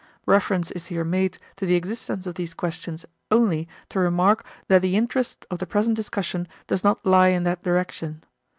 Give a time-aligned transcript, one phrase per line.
[0.25, 4.95] Reference is here made to the existence of these questions only to remark that the
[4.97, 8.23] interest of the present discussion does not lie in that direction.